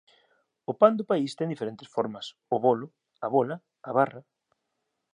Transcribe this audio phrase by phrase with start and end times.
[0.71, 2.87] O pan do país ten diferentes formas: o bolo,
[3.25, 3.55] a bola,
[3.89, 4.21] a barra.